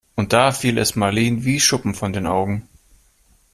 [0.15, 2.67] Und da fiel es Marleen wie Schuppen von den Augen.